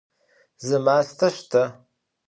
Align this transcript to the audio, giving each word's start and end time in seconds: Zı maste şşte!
Zı 0.65 0.77
maste 0.85 1.27
şşte! 1.35 1.61